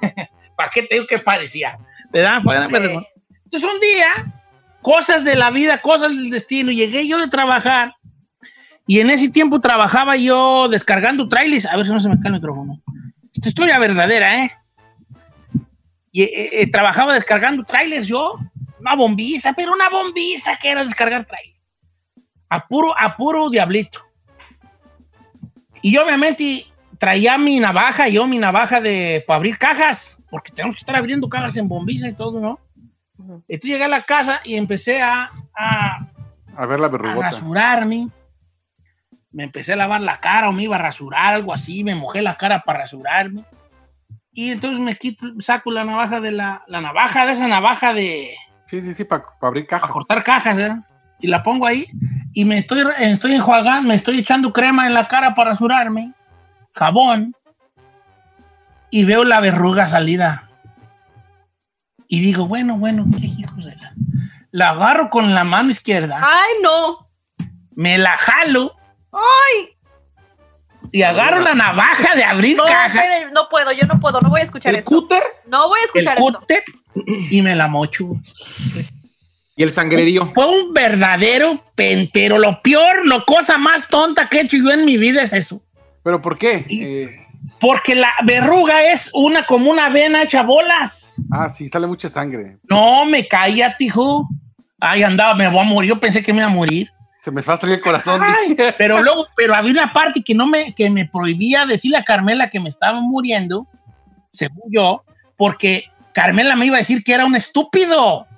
[0.56, 1.78] ¿Para qué te digo que parecía?
[2.12, 2.38] ¿Verdad?
[2.44, 3.04] Pues, verrugón.
[3.44, 4.32] Entonces un día,
[4.82, 7.92] cosas de la vida, cosas del destino, llegué yo de trabajar
[8.86, 11.66] y en ese tiempo trabajaba yo descargando trailers.
[11.66, 12.80] A ver si no se me cae el micrófono.
[13.34, 14.52] Esta historia verdadera, ¿eh?
[16.16, 18.38] Y, eh, eh, trabajaba descargando trailers yo,
[18.80, 21.62] una bombiza, pero una bombiza que era descargar trailers.
[22.48, 24.00] A puro, a puro diablito.
[25.82, 26.64] Y yo obviamente
[26.98, 31.28] traía mi navaja, yo mi navaja de para abrir cajas, porque tenemos que estar abriendo
[31.28, 32.58] cajas en bombiza y todo, ¿no?
[33.46, 36.08] Entonces llegué a la casa y empecé a, a,
[36.56, 37.28] A ver la a verrugota.
[37.30, 38.08] rasurarme.
[39.32, 41.84] Me empecé a lavar la cara o me iba a rasurar, algo así.
[41.84, 43.44] Me mojé la cara para rasurarme.
[44.38, 48.36] Y entonces me quito, saco la navaja de la, la navaja, de esa navaja de
[48.64, 49.92] Sí, sí, sí, para abrir para cajas.
[49.94, 50.76] cortar cajas, ¿eh?
[51.20, 51.86] Y la pongo ahí
[52.34, 56.12] y me estoy, estoy enjuagando, me estoy echando crema en la cara para rasurarme,
[56.74, 57.34] jabón,
[58.90, 60.50] y veo la verruga salida.
[62.06, 63.92] Y digo, bueno, bueno, qué hijos de la...
[64.50, 67.08] La agarro con la mano izquierda, Ay, no.
[67.74, 68.74] me la jalo
[69.12, 69.75] Ay,
[70.92, 74.40] y agarro la navaja de abrir no, espere, no puedo, yo no puedo, no voy
[74.40, 74.90] a escuchar ¿El esto.
[74.90, 76.38] cúter No voy a el escuchar esto.
[76.40, 76.64] cúter,
[77.30, 78.06] y me la mocho.
[79.56, 80.32] y el sangrerío?
[80.34, 84.70] Fue un verdadero pen, pero lo peor, lo cosa más tonta que he hecho yo
[84.70, 85.62] en mi vida es eso.
[86.02, 86.64] ¿Pero por qué?
[86.68, 87.22] Y- Eh,
[87.60, 91.14] Porque la verruga es una como una vena hecha bolas.
[91.32, 92.58] ah, sí, sale mucha sangre.
[92.68, 94.28] No, me caía, tijo.
[94.80, 95.88] Ay, andaba, me voy a morir.
[95.90, 96.90] Yo pensé que me iba a morir.
[97.26, 98.22] Se me va a salir el corazón.
[98.22, 102.04] Ay, pero luego, pero había una parte que no me, que me prohibía decirle a
[102.04, 103.66] Carmela que me estaba muriendo,
[104.32, 105.02] según yo,
[105.36, 108.28] porque Carmela me iba a decir que era un estúpido.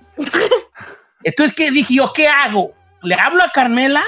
[1.23, 2.15] Entonces, ¿qué dije yo?
[2.15, 2.73] ¿Qué hago?
[3.03, 4.03] ¿Le hablo a Carmela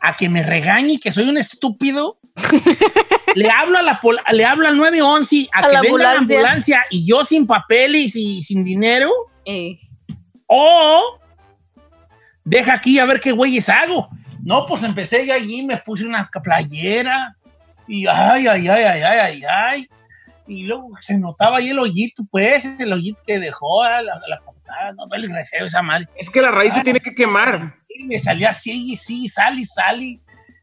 [0.00, 2.18] a que me regañe que soy un estúpido?
[3.36, 6.10] le hablo a la pol- le hablo al 911 a, A que la venga la
[6.14, 6.36] ambulancia.
[6.36, 9.08] ambulancia y yo sin papeles y sin dinero
[9.44, 9.78] Eh,
[10.46, 11.20] o
[12.46, 14.08] deja aquí a ver qué güeyes hago.
[14.42, 17.36] No, pues empecé yo allí, me puse una playera
[17.88, 19.88] y ay, ay, ay, ay, ay, ay, ay.
[20.46, 24.40] Y luego se notaba ahí el hoyito, pues, el hoyito que dejó a la, la
[24.40, 24.92] portada.
[24.92, 26.08] No, vale, re feo esa madre.
[26.16, 27.74] Es que la raíz se tiene que quemar.
[27.88, 30.20] Y me salía así y sí, sal y sal y...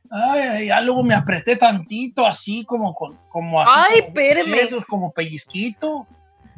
[0.09, 3.71] Ay, ay, ya luego me apreté tantito, así como con, como así.
[3.75, 6.07] Ay, como dedos, Como pellizquito.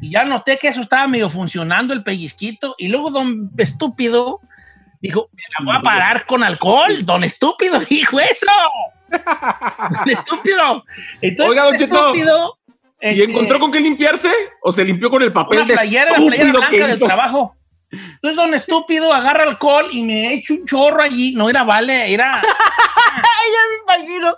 [0.01, 2.75] Y ya noté que eso estaba medio funcionando, el pellizquito.
[2.77, 4.41] Y luego don estúpido
[5.07, 7.05] dijo, me la voy a parar con alcohol.
[7.05, 8.51] Don estúpido dijo eso.
[9.09, 10.85] don estúpido.
[11.21, 12.59] Entonces, Oiga, don Cheto, estúpido...
[13.01, 14.31] ¿Y este, encontró con qué limpiarse?
[14.61, 16.99] ¿O se limpió con el papel una de playera, la playera estúpido blanca que del
[16.99, 17.55] trabajo.
[17.91, 21.33] Entonces, don estúpido agarra alcohol y me echa un chorro allí.
[21.35, 22.41] No era vale, era
[23.87, 24.35] me imagino.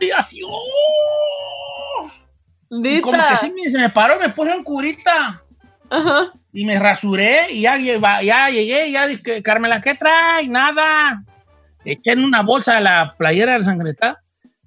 [0.00, 0.40] y así.
[0.44, 2.10] ¡oh!
[2.70, 5.42] Y como que sí se me paró, me puse un curita
[5.90, 6.32] Ajá.
[6.52, 8.90] Y me rasuré y ya, lleva- ya llegué.
[8.90, 10.46] Ya dije, Carmela, ¿qué trae?
[10.48, 11.22] Nada.
[11.84, 14.20] Eché en una bolsa la playera ensangrentada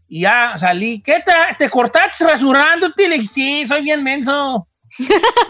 [0.08, 1.02] y ya salí.
[1.02, 3.08] ¿Qué te, te cortaste rasurándote?
[3.08, 4.68] Le dije, sí, soy bien menso.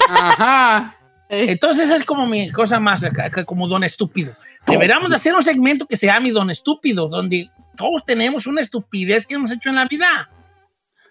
[0.10, 0.96] Ajá.
[1.30, 3.04] Entonces es como mi cosa más
[3.46, 4.36] como don estúpido.
[4.68, 9.26] Deberíamos de hacer un segmento que se llame don estúpido, donde todos tenemos una estupidez
[9.26, 10.30] que hemos hecho en la vida.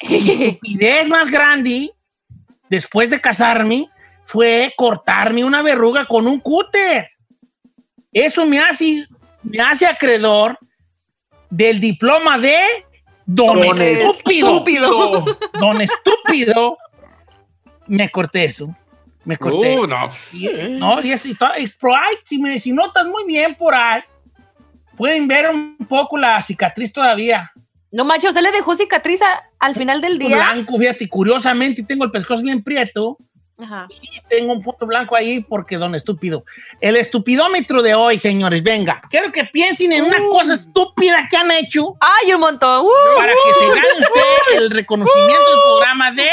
[0.08, 1.90] Mi estupidez más grande,
[2.70, 3.88] después de casarme,
[4.24, 7.08] fue cortarme una verruga con un cúter.
[8.12, 9.06] Eso me hace,
[9.42, 10.58] me hace acreedor
[11.50, 12.58] del diploma de
[13.26, 14.48] don, Don estúpido.
[14.48, 15.24] Estúpido.
[15.60, 16.78] Don estúpido.
[17.86, 18.74] Me corté eso.
[19.24, 19.78] Me corté.
[19.78, 20.08] Uh, no.
[20.32, 23.74] Y- no, y es- y y por ahí, si, me, si notas muy bien por
[23.74, 24.02] ahí,
[24.96, 27.52] pueden ver un poco la cicatriz todavía.
[27.90, 30.34] No manches, ¿usted le dejó cicatriz a- al final del día?
[30.36, 33.16] Blanco, fíjate, curiosamente tengo el pescozo bien prieto
[33.62, 33.86] Ajá.
[34.00, 36.44] y tengo un punto blanco ahí porque don estúpido.
[36.80, 39.02] El estupidómetro de hoy, señores, venga.
[39.10, 40.30] Quiero que piensen en una Uh.
[40.30, 42.84] cosa estúpida que han hecho ¡Ay, un montón!
[42.86, 43.16] ¡Uh!
[43.16, 46.28] para que se gane usted el reconocimiento del programa de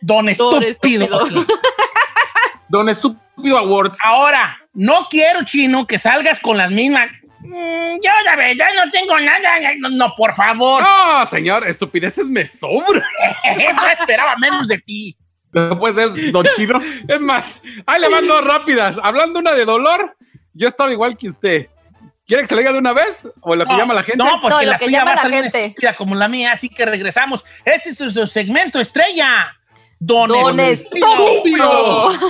[0.00, 1.04] don Don estúpido.
[1.04, 1.46] Estúpido.
[2.68, 3.98] Don Estúpido Awards.
[4.04, 7.10] Ahora, no quiero, chino, que salgas con las mismas.
[7.40, 9.40] Mm, yo la verdad no tengo nada.
[9.78, 10.82] No, no, por favor.
[10.82, 13.02] No, señor, estupideces me sobran.
[13.74, 15.16] no esperaba menos de ti.
[15.52, 16.80] No puede ser Don Chino.
[17.08, 18.96] Es más, ahí le mando rápidas.
[19.02, 20.16] Hablando una de dolor,
[20.54, 21.66] yo estaba igual que usted.
[22.26, 23.26] ¿Quiere que se le diga de una vez?
[23.40, 24.18] ¿O lo que llama la gente?
[24.18, 25.64] No, porque No, lo la que tuya llama va a la gente.
[25.66, 27.44] estúpida como la mía, así que regresamos.
[27.64, 29.56] Este es su, su segmento estrella.
[29.98, 31.08] Don, Don Estúpido.
[31.32, 32.10] Estúpido.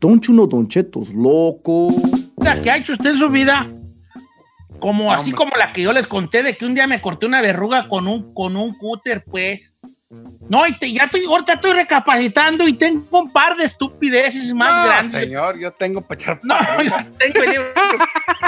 [0.00, 1.90] Don't you know Don Cheto's loco?
[2.62, 3.66] Que ha hecho usted en su vida,
[4.80, 7.42] como así como la que yo les conté de que un día me corté una
[7.42, 9.74] verruga con un, con un cúter, pues.
[10.48, 14.74] No, y te- ya estoy, ahorita estoy recapacitando y tengo un par de estupideces más
[14.78, 15.20] No, grandes.
[15.20, 17.68] señor, yo tengo para echar No, yo tengo el libro.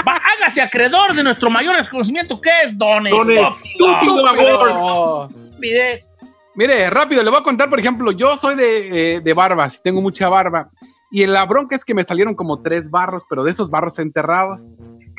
[0.07, 4.33] Va, hágase acreedor de nuestro mayor reconocimiento, que es Don, Don Estúpido.
[4.73, 5.29] No.
[5.29, 6.11] Estupidez.
[6.55, 10.01] Mire, rápido, le voy a contar, por ejemplo, yo soy de, eh, de barbas, tengo
[10.01, 10.69] mucha barba.
[11.11, 14.73] Y la bronca es que me salieron como tres barros, pero de esos barros enterrados.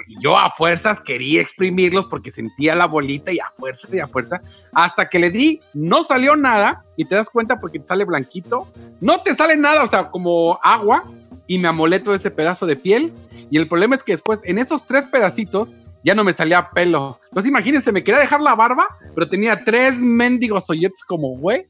[0.07, 4.09] Y yo a fuerzas quería exprimirlos porque sentía la bolita y a fuerza y a
[4.09, 4.41] fuerza.
[4.73, 6.83] Hasta que le di, no salió nada.
[6.97, 8.69] Y te das cuenta porque te sale blanquito.
[9.01, 11.03] No te sale nada, o sea, como agua.
[11.47, 13.13] Y me amolé todo ese pedazo de piel.
[13.51, 17.21] Y el problema es que después, en esos tres pedacitos, ya no me salía pelo.
[17.25, 21.67] Entonces imagínense, me quería dejar la barba, pero tenía tres mendigos hoyetes como güey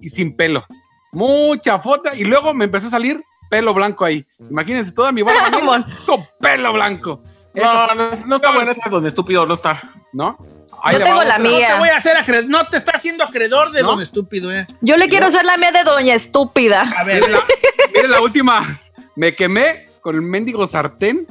[0.00, 0.64] y sin pelo.
[1.12, 2.10] Mucha foto.
[2.14, 4.24] Y luego me empezó a salir pelo blanco ahí.
[4.50, 5.50] Imagínense toda mi barba
[6.06, 7.22] con pelo blanco.
[7.62, 9.80] No, no, no está buena esa Don Estúpido, no está.
[10.12, 10.36] ¿No?
[10.82, 11.38] Ahí tengo la otra.
[11.38, 11.78] No te mía.
[11.78, 13.88] voy a hacer acreedor, no te está haciendo acreedor de ¿No?
[13.92, 14.66] Don Estúpido, eh.
[14.80, 16.82] Yo le quiero hacer la mía de Doña Estúpida.
[16.96, 17.44] A ver, Mire la,
[17.94, 18.80] mire la última.
[19.16, 21.26] Me quemé con el mendigo sartén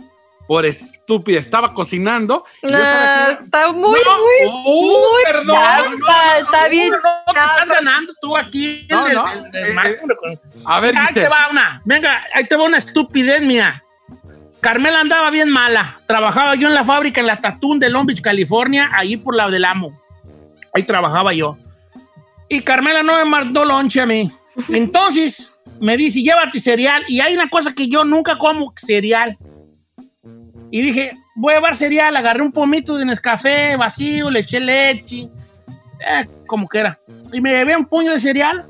[0.47, 1.39] por estúpida.
[1.39, 2.43] Estaba cocinando.
[2.61, 6.69] y yo estaba Ah, está muy, No, muy, uh, muy perdón, no, no, está no,
[6.69, 8.85] bien estás ganando tú aquí.
[8.89, 9.31] el- No, el- no.
[9.31, 11.21] el- el Eh, máximo recon- A ver, ahí dice.
[11.21, 11.81] te va una.
[11.85, 13.81] Venga, ahí te va una estupidez mía.
[14.67, 15.97] Carmela andaba bien mala.
[16.07, 19.49] Trabajaba yo en la fábrica en la Tatún de Long Beach, California, ahí por la
[19.49, 19.97] del Amo.
[20.73, 21.57] Ahí trabajaba yo.
[22.49, 24.29] Y Carmela no me mandó lonche a mí.
[24.67, 27.05] Entonces me dice, llévate cereal.
[27.07, 29.37] Y hay una cosa que yo nunca como cereal.
[30.69, 32.17] Y dije, voy a llevar cereal.
[32.17, 35.29] Agarré un pomito de Nescafé vacío, le eché leche.
[36.05, 36.99] Eh, como que era.
[37.31, 38.65] Y me llevé un puño de cereal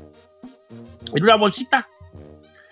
[1.12, 1.88] en una bolsita.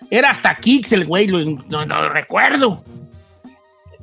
[0.09, 2.81] Era hasta Kix el güey, lo, no, no lo recuerdo.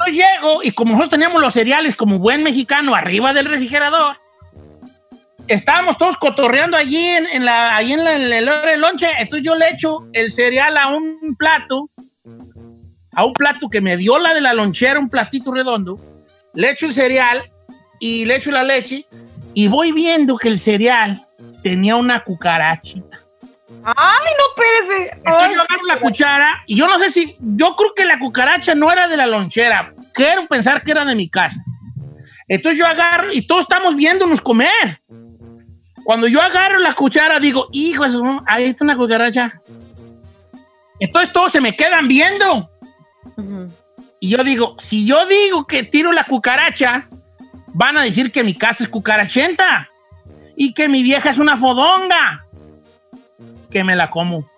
[0.06, 4.16] Entonces llego y como nosotros teníamos los cereales como buen mexicano arriba del refrigerador,
[5.48, 9.08] estábamos todos cotorreando allí en, en la, allí en la, en la hora del lonche.
[9.18, 11.90] Entonces yo le echo el cereal a un plato,
[13.12, 15.98] a un plato que me dio la de la lonchera, un platito redondo.
[16.54, 17.42] Le echo el cereal
[17.98, 19.06] y le echo la leche
[19.54, 21.20] y voy viendo que el cereal
[21.62, 23.23] tenía una cucarachita.
[23.84, 25.10] Ay, no, espérese.
[25.16, 28.74] Entonces yo agarro la cuchara y yo no sé si, yo creo que la cucaracha
[28.74, 31.62] no era de la lonchera, quiero pensar que era de mi casa.
[32.48, 34.98] Entonces yo agarro y todos estamos viéndonos comer.
[36.04, 38.04] Cuando yo agarro la cuchara digo, hijo,
[38.46, 39.60] ahí está una cucaracha.
[40.98, 42.70] Entonces todos se me quedan viendo.
[44.20, 47.08] Y yo digo, si yo digo que tiro la cucaracha,
[47.74, 49.90] van a decir que mi casa es cucarachenta
[50.56, 52.43] y que mi vieja es una fodonga.
[53.74, 54.48] Que me la como.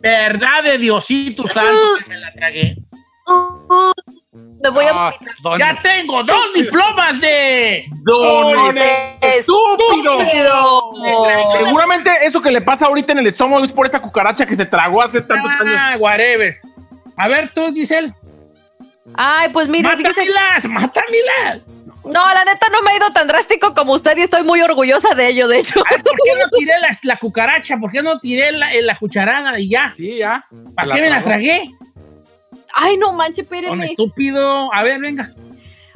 [0.00, 2.76] Verdad de Diosito Santo que me la tragué.
[4.62, 5.12] Me voy a Ah,
[5.58, 7.84] Ya tengo dos diplomas de...
[8.04, 8.76] Don
[9.20, 10.20] Estúpido.
[11.58, 14.64] Seguramente eso que le pasa ahorita en el estómago es por esa cucaracha que se
[14.64, 15.74] tragó hace tantos años.
[15.76, 16.60] Ah, whatever.
[17.16, 18.14] A ver tú, Giselle.
[19.14, 20.08] Ay, pues mire, fíjese.
[20.08, 21.58] Mátamilas, mátamilas.
[22.04, 25.14] No, la neta no me ha ido tan drástico como usted y estoy muy orgullosa
[25.14, 25.82] de ello, de hecho.
[25.88, 27.76] Ay, ¿Por qué no tiré la, la cucaracha?
[27.76, 29.88] ¿Por qué no tiré la, la cucharada y ya?
[29.90, 30.44] Sí, ya.
[30.74, 31.68] ¿Para Se qué me la tragué?
[32.74, 33.86] Ay, no manche, espéreme.
[33.86, 34.72] estúpido.
[34.72, 35.30] A ver, venga.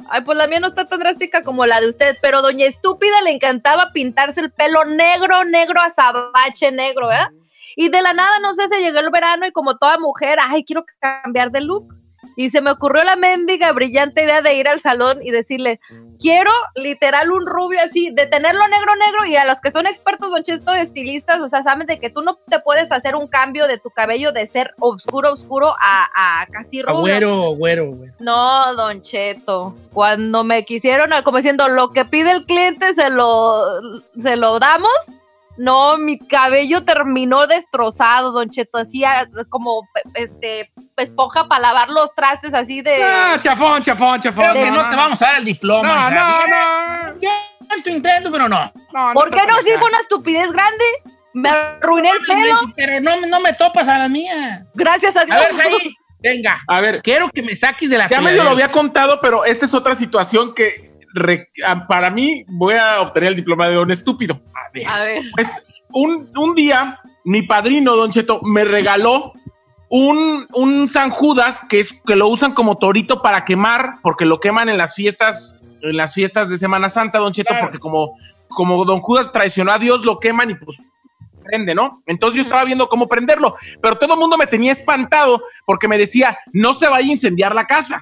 [0.09, 3.21] Ay, pues la mía no está tan drástica como la de usted, pero doña estúpida
[3.23, 7.27] le encantaba pintarse el pelo negro, negro, azabache negro, ¿eh?
[7.75, 10.63] Y de la nada, no sé, se llegó el verano y como toda mujer, ay,
[10.63, 11.93] quiero cambiar de look.
[12.37, 15.79] Y se me ocurrió la mendiga brillante idea de ir al salón y decirle,
[16.19, 20.29] quiero literal un rubio así, de tenerlo negro, negro, y a los que son expertos,
[20.29, 23.67] Don Cheto, estilistas, o sea, saben de que tú no te puedes hacer un cambio
[23.67, 27.01] de tu cabello de ser oscuro, oscuro a, a casi rubio.
[27.01, 28.13] Güero, güero, güero.
[28.19, 29.75] No, Don Cheto.
[29.91, 33.81] Cuando me quisieron, como diciendo, lo que pide el cliente se lo,
[34.21, 34.91] se lo damos.
[35.57, 38.77] No, mi cabello terminó destrozado, Don Cheto.
[38.77, 39.03] Así
[39.49, 43.03] como este esponja para lavar los trastes, así de.
[43.03, 44.51] Ah, chafón, chafón, chafón.
[44.51, 46.09] Creo que no te vamos a dar el diploma.
[46.09, 47.83] No, no, no.
[47.83, 48.71] tu intento, pero no.
[48.93, 49.57] no, ¿Por qué no?
[49.61, 50.85] Si fue una estupidez grande.
[51.33, 52.59] Me arruiné el pelo.
[52.75, 54.63] Pero no, no me topas a la mía.
[54.73, 55.37] Gracias a A Dios.
[55.37, 56.59] ver, Jair, venga.
[56.67, 58.43] A ver, Quiero que me saques de la ya me coladera.
[58.45, 60.86] lo había contado, pero esta es otra situación que
[61.19, 64.39] re- ah, para mí voy a obtener el diploma de don estúpido.
[64.53, 64.87] A ver.
[64.87, 65.21] A ver.
[65.33, 65.49] Pues
[65.89, 69.33] un, un día, mi padrino, Don Cheto, me regaló
[69.89, 74.39] un, un San Judas que, es, que lo usan como torito para quemar, porque lo
[74.39, 77.65] queman en las fiestas, en las fiestas de Semana Santa, Don Cheto, Claro.
[77.65, 78.17] porque como,
[78.49, 80.77] como Don Judas traicionó a Dios, lo queman y pues
[81.45, 82.01] prende, ¿no?
[82.05, 85.97] Entonces yo estaba viendo cómo prenderlo, pero todo el mundo me tenía espantado porque me
[85.97, 88.01] decía, no se vaya a incendiar la casa.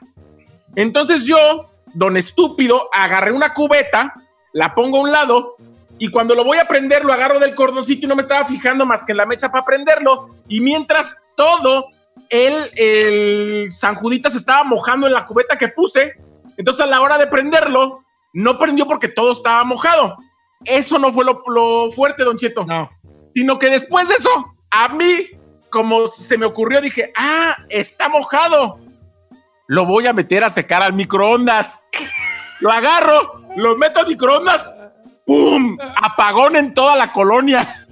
[0.76, 4.14] Entonces yo, don estúpido, agarré una cubeta,
[4.54, 5.56] la pongo a un lado
[5.98, 8.86] y cuando lo voy a prender lo agarro del cordoncito y no me estaba fijando
[8.86, 11.86] más que en la mecha para prenderlo y mientras todo
[12.30, 16.14] el, el San Judita se estaba mojando en la cubeta que puse,
[16.58, 18.04] entonces a la hora de prenderlo
[18.34, 20.18] no prendió porque todo estaba mojado.
[20.66, 22.90] Eso no fue lo, lo fuerte, don Cheto No.
[23.34, 24.30] sino que después de eso,
[24.72, 25.28] a mí,
[25.70, 28.78] como se me ocurrió, dije, ah, está mojado.
[29.68, 31.84] Lo voy a meter a secar al microondas.
[32.60, 34.76] Lo agarro, lo meto al microondas.
[35.26, 35.78] ¡Pum!
[36.02, 37.86] Apagón en toda la colonia.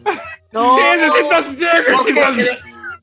[0.51, 0.77] No.
[0.77, 2.57] Sí, necesitas, sí, necesitas.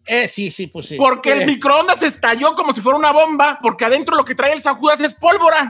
[0.07, 0.97] Eh, sí, sí, pues sí.
[0.97, 4.61] Porque el microondas estalló como si fuera una bomba, porque adentro lo que trae el
[4.61, 5.69] San Judas es pólvora.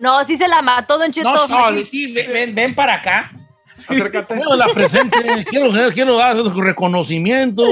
[0.00, 1.32] No, sí se la mató, Don Cheto.
[1.32, 3.32] No, sí, sí, sí, ven, ven- para acá.
[3.72, 4.36] Acércate.
[4.36, 7.62] Bueno, la presente, quiero, quiero dar reconocimiento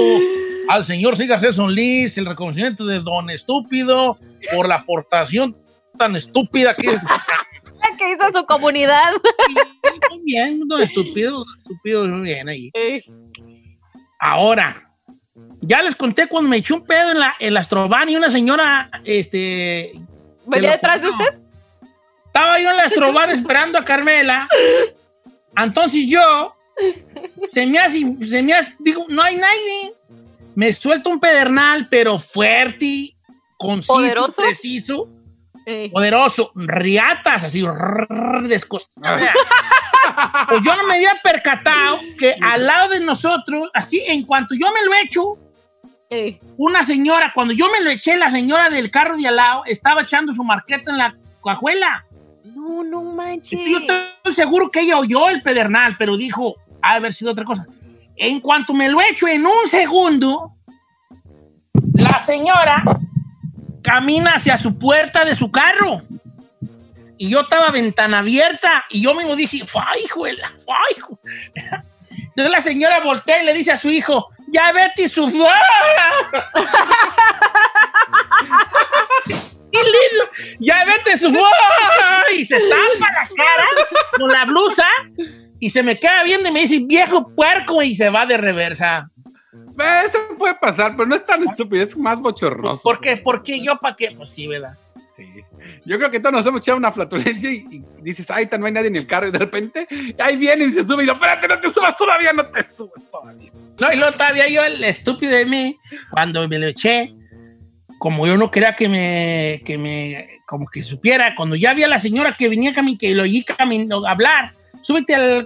[0.67, 4.17] al señor Sigar Cesson Liz, el reconocimiento de Don Estúpido
[4.53, 5.55] por la aportación
[5.97, 7.01] tan estúpida que es.
[7.97, 9.13] que hizo su comunidad.
[10.09, 12.71] Muy bien, Don Estúpido, Estúpido, muy bien ahí.
[14.19, 14.91] Ahora,
[15.61, 17.67] ya les conté cuando me eché un pedo en la, en la
[18.07, 19.93] y una señora, este...
[20.45, 21.39] ¿Venía detrás de usted?
[22.25, 24.47] Estaba yo en la Astroban esperando a Carmela.
[25.57, 26.55] Entonces yo,
[27.51, 29.93] se me hace, se me hace, digo, no hay nadie.
[30.55, 33.15] Me suelto un pedernal, pero fuerte,
[33.57, 35.09] conciso, preciso,
[35.65, 35.89] Eh.
[35.91, 38.47] poderoso, riatas, así, rrr.
[40.47, 44.67] Pues yo no me había percatado que al lado de nosotros, así, en cuanto yo
[44.71, 45.37] me lo echo,
[46.09, 46.39] Eh.
[46.57, 50.03] una señora, cuando yo me lo eché, la señora del carro de al lado estaba
[50.03, 52.05] echando su marqueta en la cajuela.
[52.55, 53.59] No, no manches.
[53.67, 57.43] Yo estoy seguro que ella oyó el pedernal, pero dijo, ha de haber sido otra
[57.43, 57.65] cosa.
[58.17, 60.53] En cuanto me lo echo en un segundo,
[61.93, 62.83] la señora
[63.81, 66.01] camina hacia su puerta de su carro.
[67.17, 70.51] Y yo estaba ventana abierta y yo mismo dije, ¡ay, hijuela!
[70.67, 70.95] ¡ay!
[72.09, 75.25] Entonces la señora voltea y le dice a su hijo, ¡ya vete su...
[80.59, 81.33] ¡Ya vete su...
[82.35, 83.67] Y se tapa la cara
[84.17, 84.87] con la blusa
[85.59, 89.09] y se me queda viendo y me dice, viejo puerco, y se va de reversa.
[90.05, 92.81] Eso puede pasar, pero no es tan estúpido, es más bochornoso.
[92.81, 93.17] ¿Por qué?
[93.17, 93.59] ¿Por qué?
[93.61, 94.11] ¿Yo para qué?
[94.15, 94.77] Pues sí, ¿verdad?
[95.15, 95.27] Sí.
[95.85, 98.71] Yo creo que todos nos hemos echado una flatulencia y, y dices, ay, no hay
[98.71, 99.87] nadie en el carro y de repente
[100.19, 103.09] ahí viene y se sube y yo, espérate, no te subas todavía, no te subas
[103.11, 103.51] todavía.
[103.79, 105.77] No, y luego todavía yo, el estúpido de mí,
[106.09, 107.13] cuando me lo eché,
[107.97, 111.87] como yo no quería que me, que me, como que supiera, cuando ya vi a
[111.87, 114.53] la señora que venía cami que lo oí camin- hablar,
[114.85, 115.45] súbete al...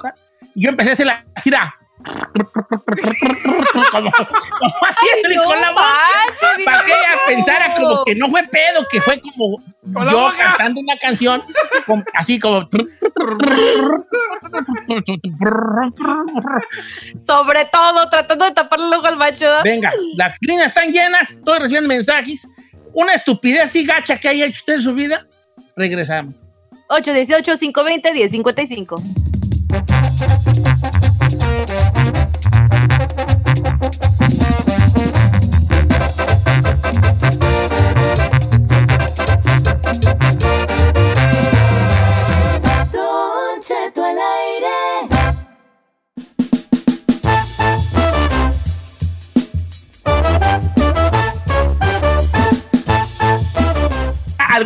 [0.54, 1.75] y Yo empecé a hacer la sira.
[3.91, 4.12] como, como
[5.36, 6.15] no, con la boca
[6.63, 9.58] para que ella pensara como que no fue pedo, que fue como
[10.10, 11.43] yo cantando una canción
[12.13, 12.70] así como
[17.28, 19.45] sobre todo tratando de taparle el ojo al macho.
[19.64, 22.47] Venga, las líneas están llenas todos reciben mensajes
[22.93, 25.26] una estupidez así gacha que haya hecho usted en su vida
[25.76, 26.36] regresamos.
[26.89, 29.28] 818 520 1055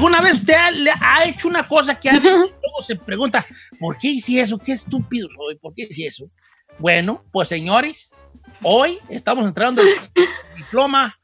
[0.04, 3.46] ¿Alguna vez usted ha, le ha hecho una cosa que alguien luego se pregunta,
[3.80, 4.58] ¿por qué hice eso?
[4.58, 5.56] ¿Qué estúpido soy?
[5.56, 6.30] ¿Por qué hice eso?
[6.78, 8.14] Bueno, pues señores,
[8.62, 10.28] hoy estamos entrando en el
[10.58, 11.18] diploma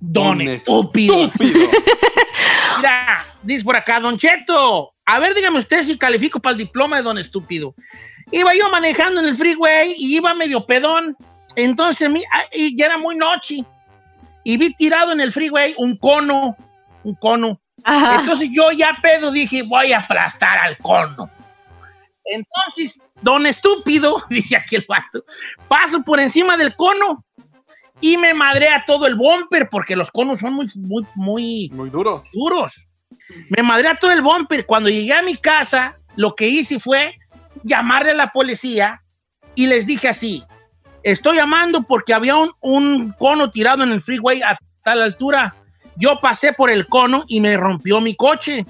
[0.00, 1.26] Don, Don Estúpido.
[1.26, 1.60] Estúpido.
[2.78, 6.96] Mira, dice por acá, Don Cheto, a ver, dígame usted si califico para el diploma
[6.96, 7.74] de Don Estúpido.
[8.32, 11.14] Iba yo manejando en el freeway y iba medio pedón.
[11.54, 13.62] Entonces, ah, y ya era muy noche.
[14.42, 16.56] Y vi tirado en el freeway un cono,
[17.04, 17.60] un cono.
[17.84, 18.20] Ajá.
[18.20, 21.30] Entonces yo ya pedo dije, voy a aplastar al cono.
[22.24, 25.24] Entonces, don estúpido, dice aquí el vato,
[25.68, 27.24] paso por encima del cono
[28.00, 32.24] y me madrea todo el bumper porque los conos son muy, muy, muy Muy duros.
[32.32, 32.86] duros.
[33.48, 34.66] Me madrea todo el bumper.
[34.66, 37.14] Cuando llegué a mi casa, lo que hice fue
[37.62, 39.02] llamarle a la policía
[39.54, 40.44] y les dije así,
[41.02, 45.54] estoy llamando porque había un, un cono tirado en el freeway a tal altura.
[45.96, 48.66] Yo pasé por el cono y me rompió mi coche.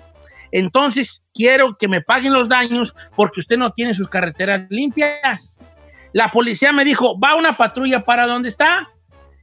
[0.53, 5.59] Entonces, quiero que me paguen los daños porque usted no tiene sus carreteras limpias.
[6.13, 8.89] La policía me dijo, va una patrulla para donde está.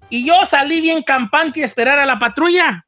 [0.10, 2.86] Y yo salí bien campante a esperar a la patrulla.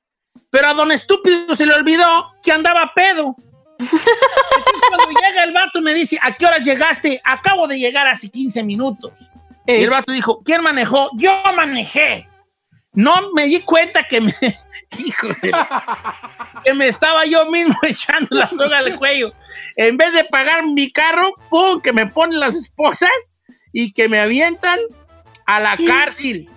[0.49, 3.35] Pero a don estúpido se le olvidó que andaba pedo.
[3.77, 7.21] Cuando llega el vato me dice, ¿a qué hora llegaste?
[7.23, 9.29] Acabo de llegar hace 15 minutos.
[9.67, 11.09] Y el vato dijo, ¿quién manejó?
[11.17, 12.27] Yo manejé.
[12.95, 14.33] No me di cuenta que me,
[14.97, 19.33] hijo de la- que me estaba yo mismo echando la soga al cuello.
[19.75, 23.09] En vez de pagar mi carro, pum, que me ponen las esposas
[23.71, 24.79] y que me avientan
[25.45, 26.49] a la cárcel.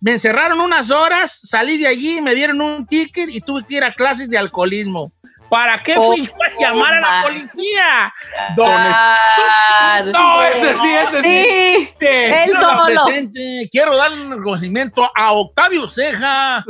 [0.00, 3.84] Me encerraron unas horas, salí de allí, me dieron un ticket y tuve que ir
[3.84, 5.12] a clases de alcoholismo.
[5.50, 8.12] ¿Para qué fui yo a llamar a la policía?
[8.54, 11.88] Don Ah, No, ese sí, ese sí.
[11.98, 12.84] Sí, él Quiero solo.
[13.04, 13.68] presente.
[13.72, 16.64] Quiero darle un reconocimiento a Octavio Ceja,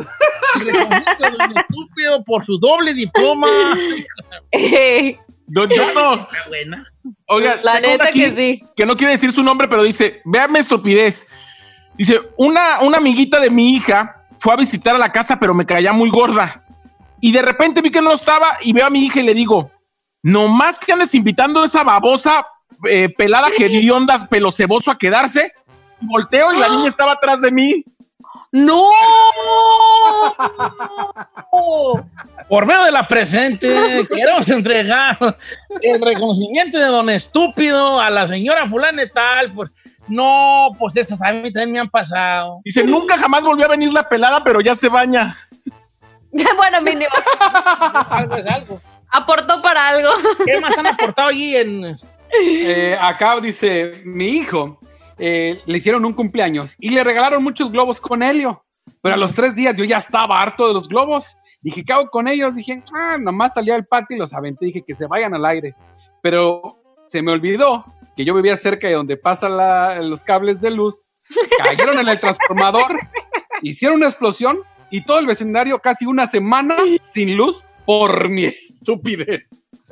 [0.54, 3.48] reconocimiento de un estúpido por su doble diploma.
[5.50, 5.70] Don
[6.48, 6.86] buena.
[7.26, 8.62] oiga, La neta aquí que sí.
[8.76, 11.26] que no quiere decir su nombre, pero dice, véame estupidez.
[11.94, 15.64] Dice, una, una amiguita de mi hija fue a visitar a la casa, pero me
[15.66, 16.62] caía muy gorda.
[17.20, 19.70] Y de repente vi que no estaba y veo a mi hija y le digo,
[20.22, 22.46] nomás que andes invitando a esa babosa
[22.88, 25.52] eh, pelada que dio ondas pelo ceboso a quedarse.
[26.00, 27.84] Volteo y la niña estaba atrás de mí.
[28.50, 28.88] ¡No!
[32.48, 35.18] Por medio de la presente, queremos entregar
[35.82, 39.52] el reconocimiento de don estúpido a la señora fulana de tal.
[39.52, 39.70] Pues,
[40.06, 42.60] no, pues esas a mí también me han pasado.
[42.64, 45.36] Dice, nunca jamás volvió a venir la pelada, pero ya se baña.
[46.56, 47.10] bueno, mínimo.
[48.10, 48.80] Algo es algo.
[49.10, 50.10] Aportó para algo.
[50.44, 51.96] ¿Qué más han aportado allí en...
[52.40, 54.78] Eh, acá dice, mi hijo
[55.18, 58.64] eh, le hicieron un cumpleaños y le regalaron muchos globos con helio.
[59.02, 61.36] Pero a los tres días yo ya estaba harto de los globos.
[61.60, 62.54] Dije, ¿qué hago con ellos?
[62.54, 64.66] Dije, ah, nomás salí al patio y los aventé.
[64.66, 65.74] Dije que se vayan al aire.
[66.22, 67.84] Pero se me olvidó
[68.16, 71.08] que yo vivía cerca de donde pasan la- los cables de luz.
[71.62, 72.98] Cayeron en el transformador,
[73.62, 74.58] hicieron una explosión
[74.90, 76.76] y todo el vecindario casi una semana
[77.12, 79.44] sin luz por mi estupidez.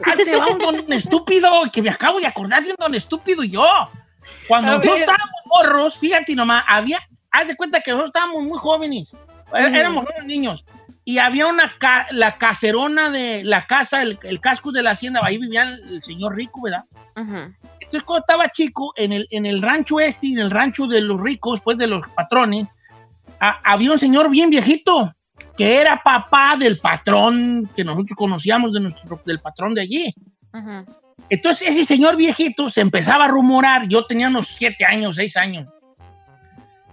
[0.05, 3.43] Ah, te va un don estúpido, que me acabo de acordar de un don estúpido
[3.45, 3.67] yo.
[4.49, 6.99] Cuando A nosotros estábamos morros, fíjate nomás, había,
[7.31, 9.15] haz de cuenta que nosotros estábamos muy jóvenes,
[9.53, 10.65] é- éramos unos niños,
[11.05, 15.21] y había una, ca- la caserona de la casa, el, el casco de la hacienda,
[15.23, 16.85] ahí vivía el, el señor rico, ¿verdad?
[17.81, 21.01] Entonces, cuando estaba chico, en el, en el rancho este y en el rancho de
[21.01, 22.67] los ricos, pues de los patrones,
[23.41, 25.13] a- había un señor bien viejito
[25.57, 30.15] que era papá del patrón que nosotros conocíamos de nuestro, del patrón de allí.
[31.29, 35.67] Entonces, ese señor viejito se empezaba a rumorar, yo tenía unos siete años, seis años,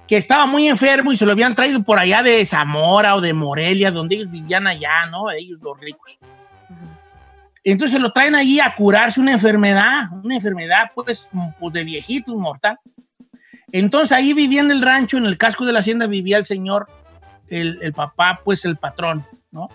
[0.07, 3.33] que estaba muy enfermo y se lo habían traído por allá de Zamora o de
[3.33, 5.29] Morelia, donde ellos vivían allá, ¿no?
[5.31, 6.17] Ellos los ricos.
[7.65, 11.29] Entonces lo traen allí a curarse una enfermedad, una enfermedad pues,
[11.59, 12.77] pues de viejito, mortal.
[13.73, 16.87] Entonces ahí vivía en el rancho, en el casco de la hacienda, vivía el señor,
[17.49, 19.67] el, el papá, pues el patrón, ¿no?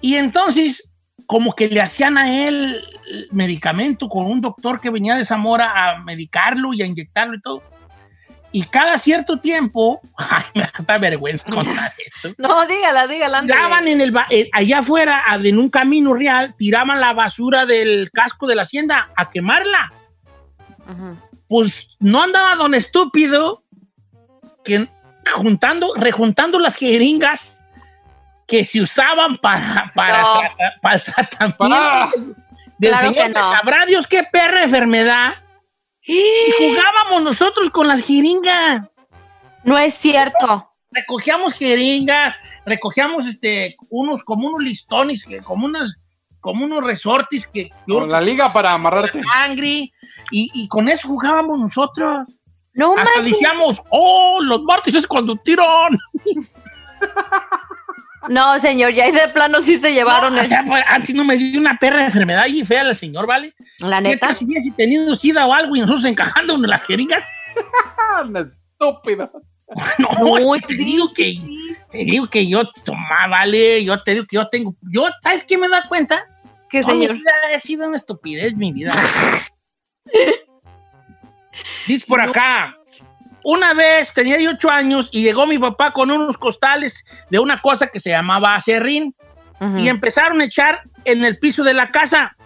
[0.00, 0.90] Y entonces,
[1.26, 2.82] como que le hacían a él
[3.30, 7.62] medicamento con un doctor que venía de Zamora a medicarlo y a inyectarlo y todo.
[8.50, 12.34] Y cada cierto tiempo, ay, me da vergüenza contar esto.
[12.38, 13.42] No, dígala, dígala.
[13.42, 18.46] Tiraban en el, eh, allá afuera, en un camino real, tiraban la basura del casco
[18.46, 19.92] de la hacienda a quemarla.
[21.52, 23.62] Pues no andaba don estúpido
[24.64, 24.88] que
[25.34, 27.62] juntando, rejuntando las jeringas
[28.48, 30.40] que se usaban para, para, No.
[30.40, 32.10] trata- para el tratamiento Ah.
[32.78, 33.30] del- Claro señor.
[33.32, 33.50] no.
[33.50, 35.34] Sabrá Dios qué perra enfermedad.
[36.06, 36.22] Y
[36.56, 38.98] jugábamos nosotros con las jeringas.
[39.62, 40.70] No es cierto.
[40.90, 42.34] recogíamos jeringas,
[42.64, 45.98] recogíamos este, unos, como unos listones, como unos,
[46.42, 49.22] como unos resortes que Con la liga para amarrarte.
[49.32, 49.90] sangre,
[50.30, 52.26] y, y con eso jugábamos nosotros.
[52.74, 53.32] No Hasta manches.
[53.32, 55.66] decíamos, oh, los martes es cuando tiran.
[58.28, 61.12] No, señor, ya ahí de plano sí se llevaron No, o el- sea, pues, antes
[61.12, 63.52] no me dio una perra enfermedad y fea la señor, ¿vale?
[63.80, 64.32] la ¿Qué neta.
[64.32, 67.28] si hubiese tenido sida o algo y nosotros encajando en las jeringas?
[68.24, 69.28] Una estúpida.
[69.98, 71.34] No, No, es que te digo que,
[71.90, 75.58] te digo que yo toma, vale, yo te digo que yo tengo, yo, ¿sabes qué
[75.58, 76.24] me da cuenta?
[76.72, 77.14] ¿Qué, mi señor?
[77.16, 78.94] vida ha sido una estupidez mi vida.
[81.86, 82.74] Dice por acá,
[83.44, 87.60] una vez tenía yo ocho años y llegó mi papá con unos costales de una
[87.60, 89.14] cosa que se llamaba acerrín
[89.78, 92.36] y empezaron a echar en el piso de la casa.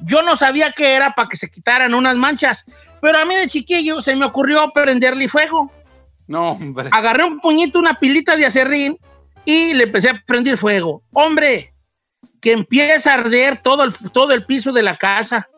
[0.00, 2.64] Yo no sabía que era para que se quitaran unas manchas,
[3.02, 5.70] pero a mí de chiquillo se me ocurrió prenderle fuego.
[6.26, 6.88] No, hombre.
[6.90, 8.98] Agarré un puñito, una pilita de acerrín
[9.44, 11.02] y le empecé a prender fuego.
[11.12, 11.73] Hombre,
[12.40, 15.48] que empieza a arder todo el, todo el piso de la casa.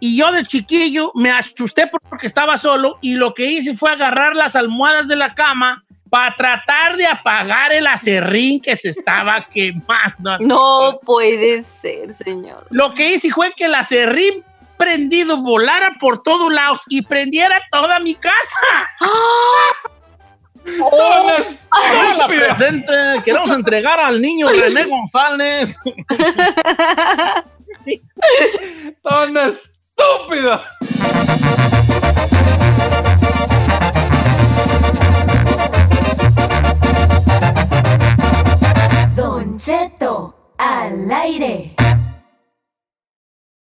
[0.00, 4.34] Y yo de chiquillo me asusté porque estaba solo y lo que hice fue agarrar
[4.34, 10.38] las almohadas de la cama para tratar de apagar el acerrín que se estaba quemando.
[10.40, 12.66] No puede ser, señor.
[12.70, 14.44] Lo que hice fue que el acerrín
[14.76, 18.88] prendido volara por todos lados y prendiera toda mi casa.
[19.00, 19.88] Oh,
[20.80, 22.92] Oh, toda la presente,
[23.24, 25.76] queremos entregar al niño René González.
[29.02, 30.62] ¡Don estúpido!
[39.16, 41.74] Don Cheto, al aire.